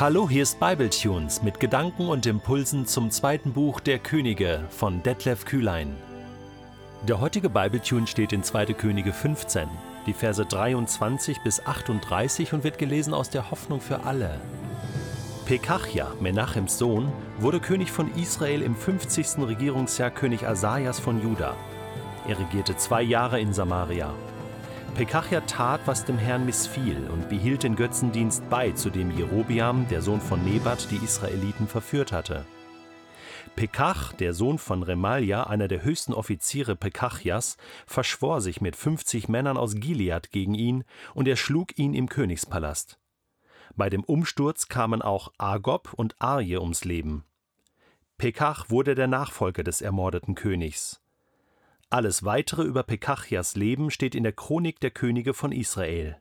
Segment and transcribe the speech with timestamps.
[0.00, 5.44] Hallo, hier ist Bibletunes mit Gedanken und Impulsen zum zweiten Buch der Könige von Detlef
[5.44, 5.94] Kühlein.
[7.06, 8.72] Der heutige Bibletune steht in 2.
[8.72, 9.68] Könige 15,
[10.06, 14.40] die Verse 23 bis 38 und wird gelesen aus der Hoffnung für alle.
[15.44, 19.46] Pekachia, Menachems Sohn, wurde König von Israel im 50.
[19.46, 21.54] Regierungsjahr König Asajas von Juda.
[22.26, 24.14] Er regierte zwei Jahre in Samaria.
[24.94, 30.02] Pekachia tat, was dem Herrn missfiel und behielt den Götzendienst bei, zu dem Jerobiam, der
[30.02, 32.44] Sohn von Nebat, die Israeliten verführt hatte.
[33.56, 39.56] Pekach, der Sohn von Remalia, einer der höchsten Offiziere Pekachias, verschwor sich mit 50 Männern
[39.56, 42.98] aus Gilead gegen ihn und er schlug ihn im Königspalast.
[43.76, 47.24] Bei dem Umsturz kamen auch Agob und Arje ums Leben.
[48.18, 51.00] Pekach wurde der Nachfolger des ermordeten Königs.
[51.92, 56.16] Alles weitere über Pekachias Leben steht in der Chronik der Könige von Israel.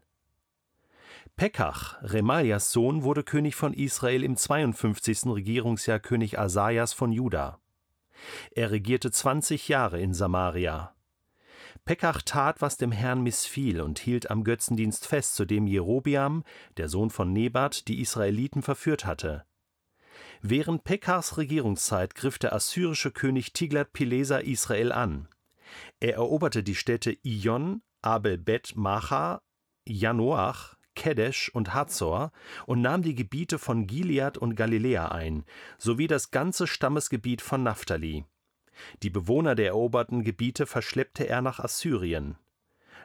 [1.35, 5.27] Pekach, Remalias Sohn, wurde König von Israel im 52.
[5.27, 7.59] Regierungsjahr König Asajas von Juda.
[8.49, 10.95] Er regierte 20 Jahre in Samaria.
[11.85, 16.43] Pekach tat, was dem Herrn missfiel und hielt am Götzendienst fest, zu dem Jerobiam,
[16.77, 19.45] der Sohn von Nebat, die Israeliten verführt hatte.
[20.41, 25.27] Während Pekachs Regierungszeit griff der assyrische König Tiglat-Pileser Israel an.
[25.99, 29.41] Er eroberte die Städte Ion, Abel-Bet-Macha,
[29.85, 32.31] Janoach, Kedesh und Hazor
[32.65, 35.45] und nahm die Gebiete von Gilead und Galiläa ein,
[35.77, 38.26] sowie das ganze Stammesgebiet von Naphtali.
[39.03, 42.37] Die Bewohner der eroberten Gebiete verschleppte er nach Assyrien.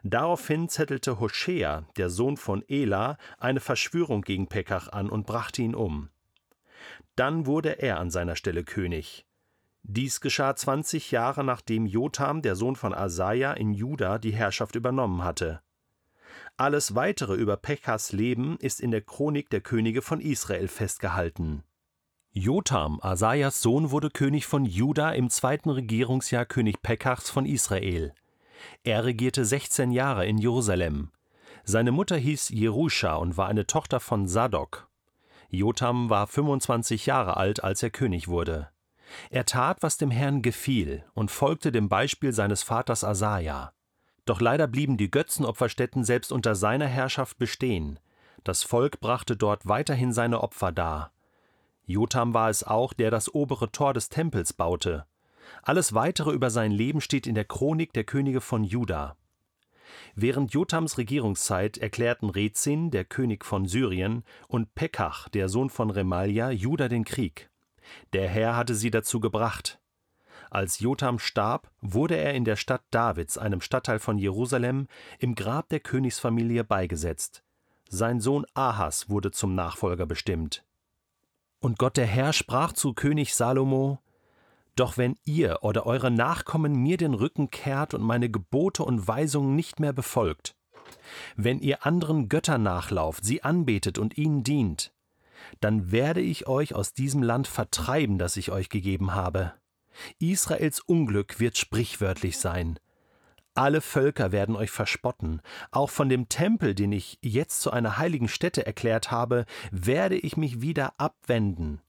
[0.03, 5.75] Daraufhin zettelte Hoshea, der Sohn von Ela, eine Verschwörung gegen Pekach an und brachte ihn
[5.75, 6.11] um.
[7.17, 9.25] Dann wurde er an seiner Stelle König.
[9.87, 15.23] Dies geschah 20 Jahre nachdem Jotham, der Sohn von Asaja, in Juda die Herrschaft übernommen
[15.23, 15.61] hatte.
[16.57, 21.65] Alles weitere über Pekas Leben ist in der Chronik der Könige von Israel festgehalten.
[22.33, 28.15] Jotham, Asajas Sohn, wurde König von Juda im zweiten Regierungsjahr König Pekachs von Israel.
[28.85, 31.11] Er regierte 16 Jahre in Jerusalem.
[31.63, 34.89] Seine Mutter hieß Jerusha und war eine Tochter von Sadok.
[35.51, 38.71] Jotham war 25 Jahre alt, als er König wurde.
[39.31, 43.73] Er tat, was dem Herrn gefiel, und folgte dem Beispiel seines Vaters Asaja.
[44.25, 47.99] Doch leider blieben die Götzenopferstätten selbst unter seiner Herrschaft bestehen.
[48.43, 51.13] Das Volk brachte dort weiterhin seine Opfer dar.
[51.87, 55.07] Jotham war es auch, der das obere Tor des Tempels baute.
[55.63, 59.17] Alles weitere über sein Leben steht in der Chronik der Könige von Juda.
[60.15, 66.51] Während Jothams Regierungszeit erklärten Rezin, der König von Syrien, und Pekach, der Sohn von Remalia,
[66.51, 67.51] Juda den Krieg.
[68.13, 69.79] Der Herr hatte sie dazu gebracht.
[70.51, 74.87] Als Jotham starb, wurde er in der Stadt Davids, einem Stadtteil von Jerusalem,
[75.19, 77.43] im Grab der Königsfamilie beigesetzt.
[77.89, 80.65] Sein Sohn Ahas wurde zum Nachfolger bestimmt.
[81.61, 83.99] Und Gott der Herr sprach zu König Salomo:
[84.77, 89.57] Doch wenn ihr oder eure Nachkommen mir den Rücken kehrt und meine Gebote und Weisungen
[89.57, 90.55] nicht mehr befolgt,
[91.37, 94.93] wenn ihr anderen Göttern nachlauft, sie anbetet und ihnen dient,
[95.61, 99.53] dann werde ich euch aus diesem Land vertreiben, das ich euch gegeben habe.
[100.19, 102.79] Israels Unglück wird sprichwörtlich sein.
[103.55, 105.41] Alle Völker werden euch verspotten.
[105.71, 110.37] Auch von dem Tempel, den ich jetzt zu einer heiligen Stätte erklärt habe, werde ich
[110.37, 111.81] mich wieder abwenden.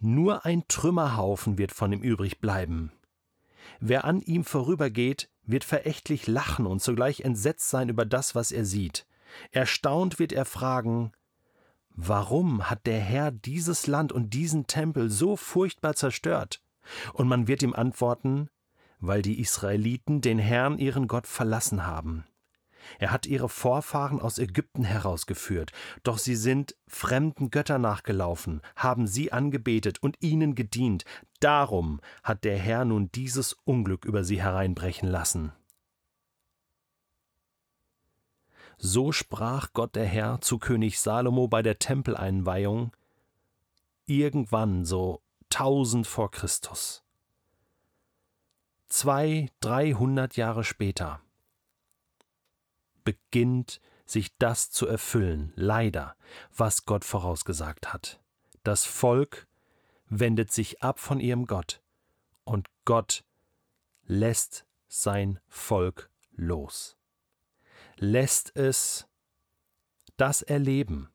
[0.00, 2.92] Nur ein Trümmerhaufen wird von ihm übrig bleiben.
[3.80, 8.64] Wer an ihm vorübergeht, wird verächtlich lachen und zugleich entsetzt sein über das, was er
[8.64, 9.06] sieht.
[9.50, 11.12] Erstaunt wird er fragen,
[11.94, 16.60] Warum hat der Herr dieses Land und diesen Tempel so furchtbar zerstört?
[17.12, 18.48] Und man wird ihm antworten,
[18.98, 22.24] weil die Israeliten den Herrn ihren Gott verlassen haben.
[22.98, 25.72] Er hat ihre Vorfahren aus Ägypten herausgeführt,
[26.02, 31.04] doch sie sind fremden Götter nachgelaufen, haben sie angebetet und ihnen gedient.
[31.40, 35.52] Darum hat der Herr nun dieses Unglück über sie hereinbrechen lassen.
[38.78, 42.92] So sprach Gott der Herr zu König Salomo bei der Tempeleinweihung,
[44.06, 47.02] irgendwann so tausend vor Christus.
[48.86, 51.20] Zwei, dreihundert Jahre später
[53.04, 56.16] beginnt sich das zu erfüllen, leider,
[56.56, 58.20] was Gott vorausgesagt hat.
[58.62, 59.46] Das Volk
[60.08, 61.82] wendet sich ab von ihrem Gott
[62.44, 63.24] und Gott
[64.06, 66.96] lässt sein Volk los
[67.98, 69.06] lässt es
[70.16, 71.10] das erleben,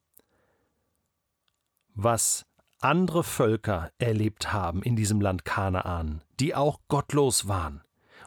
[1.94, 2.46] was
[2.82, 7.82] andere Völker erlebt haben in diesem Land Kanaan, die auch gottlos waren.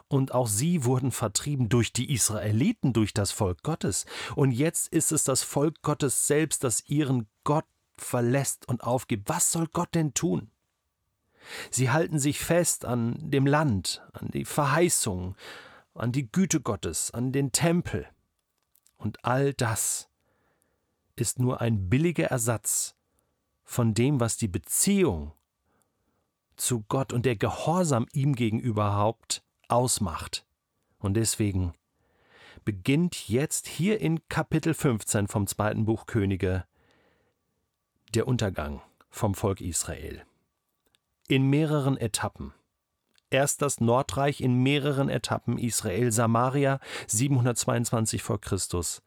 [0.07, 4.05] Und auch sie wurden vertrieben durch die Israeliten, durch das Volk Gottes.
[4.35, 7.65] Und jetzt ist es das Volk Gottes selbst, das ihren Gott
[7.97, 10.51] verlässt und aufgibt, was soll Gott denn tun?
[11.71, 15.35] Sie halten sich fest an dem Land, an die Verheißung,
[15.95, 18.07] an die Güte Gottes, an den Tempel.
[19.03, 20.07] Und all das
[21.17, 22.95] ist nur ein billiger Ersatz
[23.65, 25.33] von dem, was die Beziehung
[26.55, 30.45] zu Gott und der Gehorsam ihm gegenüber Haupt ausmacht.
[30.99, 31.73] Und deswegen
[32.63, 36.63] beginnt jetzt hier in Kapitel 15 vom zweiten Buch Könige
[38.13, 40.25] der Untergang vom Volk Israel.
[41.27, 42.53] In mehreren Etappen.
[43.33, 49.01] Erst das Nordreich in mehreren Etappen Israel, Samaria 722 vor Christus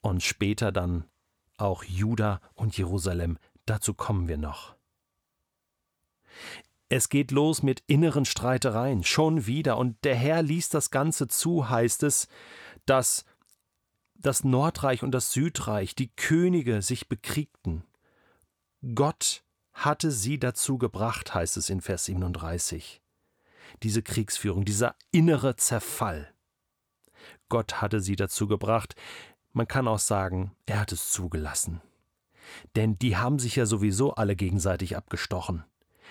[0.00, 1.04] und später dann
[1.58, 3.36] auch Juda und Jerusalem.
[3.66, 4.74] Dazu kommen wir noch.
[6.88, 11.68] Es geht los mit inneren Streitereien, schon wieder, und der Herr ließ das Ganze zu,
[11.68, 12.28] heißt es,
[12.86, 13.26] dass
[14.14, 17.84] das Nordreich und das Südreich, die Könige sich bekriegten.
[18.94, 19.44] Gott
[19.74, 23.01] hatte sie dazu gebracht, heißt es in Vers 37.
[23.82, 26.32] Diese Kriegsführung, dieser innere Zerfall.
[27.48, 28.94] Gott hatte sie dazu gebracht.
[29.52, 31.80] Man kann auch sagen, er hat es zugelassen.
[32.76, 35.64] Denn die haben sich ja sowieso alle gegenseitig abgestochen.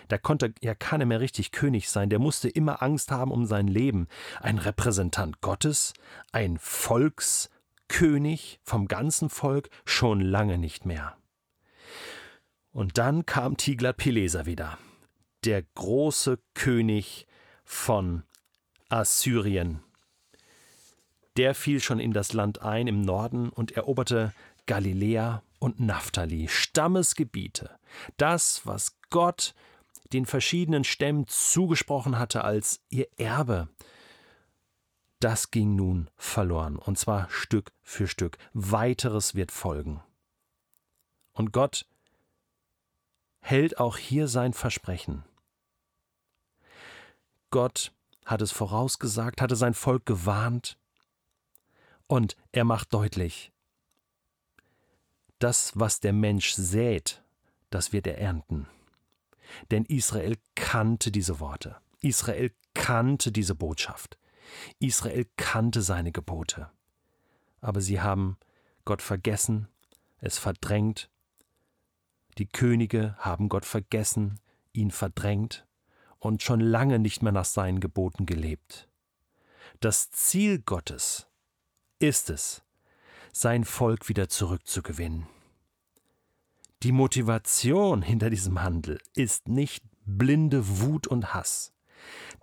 [0.07, 3.67] Da konnte ja keiner mehr richtig König sein, der musste immer Angst haben um sein
[3.67, 4.07] Leben.
[4.39, 5.93] Ein Repräsentant Gottes,
[6.31, 11.17] ein Volkskönig vom ganzen Volk, schon lange nicht mehr.
[12.71, 14.77] Und dann kam Tiglat-Pileser wieder,
[15.43, 17.27] der große König
[17.71, 18.23] von
[18.89, 19.81] Assyrien.
[21.37, 24.33] Der fiel schon in das Land ein im Norden und eroberte
[24.65, 27.79] Galiläa und Naphtali, Stammesgebiete.
[28.17, 29.55] Das, was Gott
[30.11, 33.69] den verschiedenen Stämmen zugesprochen hatte als ihr Erbe,
[35.21, 38.37] das ging nun verloren, und zwar Stück für Stück.
[38.53, 40.03] Weiteres wird folgen.
[41.31, 41.85] Und Gott
[43.39, 45.23] hält auch hier sein Versprechen.
[47.51, 47.93] Gott
[48.25, 50.77] hat es vorausgesagt, hatte sein Volk gewarnt,
[52.07, 53.53] und er macht deutlich,
[55.39, 57.23] das, was der Mensch sät,
[57.69, 58.67] das wird er ernten.
[59.71, 61.77] Denn Israel kannte diese Worte.
[62.01, 64.17] Israel kannte diese Botschaft.
[64.79, 66.69] Israel kannte seine Gebote.
[67.61, 68.37] Aber sie haben
[68.85, 69.67] Gott vergessen,
[70.19, 71.09] es verdrängt.
[72.37, 74.39] Die Könige haben Gott vergessen,
[74.73, 75.65] ihn verdrängt
[76.21, 78.87] und schon lange nicht mehr nach seinen Geboten gelebt.
[79.81, 81.27] Das Ziel Gottes
[81.99, 82.63] ist es,
[83.33, 85.27] sein Volk wieder zurückzugewinnen.
[86.83, 91.73] Die Motivation hinter diesem Handel ist nicht blinde Wut und Hass.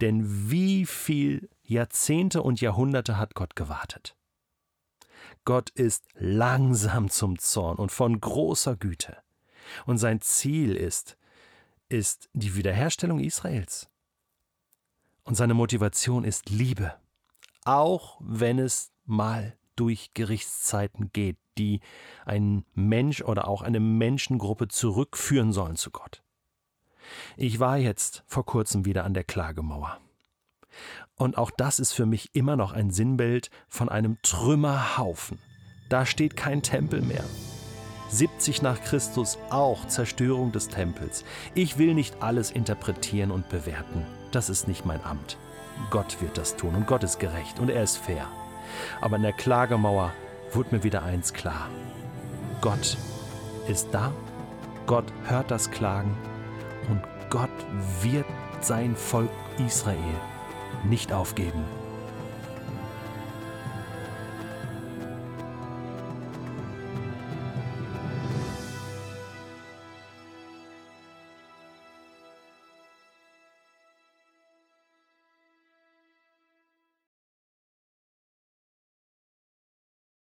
[0.00, 4.16] Denn wie viel Jahrzehnte und Jahrhunderte hat Gott gewartet?
[5.44, 9.16] Gott ist langsam zum Zorn und von großer Güte.
[9.86, 11.17] Und sein Ziel ist,
[11.88, 13.88] ist die Wiederherstellung Israels.
[15.24, 16.94] Und seine Motivation ist Liebe,
[17.64, 21.80] auch wenn es mal durch Gerichtszeiten geht, die
[22.24, 26.22] ein Mensch oder auch eine Menschengruppe zurückführen sollen zu Gott.
[27.36, 30.00] Ich war jetzt vor kurzem wieder an der Klagemauer.
[31.14, 35.38] Und auch das ist für mich immer noch ein Sinnbild von einem Trümmerhaufen.
[35.88, 37.24] Da steht kein Tempel mehr.
[38.08, 41.24] 70 nach Christus auch Zerstörung des Tempels.
[41.54, 44.06] Ich will nicht alles interpretieren und bewerten.
[44.30, 45.36] Das ist nicht mein Amt.
[45.90, 48.26] Gott wird das tun und Gott ist gerecht und er ist fair.
[49.00, 50.12] Aber in der Klagemauer
[50.52, 51.68] wurde mir wieder eins klar.
[52.60, 52.96] Gott
[53.68, 54.12] ist da,
[54.86, 56.16] Gott hört das Klagen
[56.88, 57.50] und Gott
[58.02, 58.26] wird
[58.60, 59.30] sein Volk
[59.64, 59.98] Israel
[60.84, 61.64] nicht aufgeben.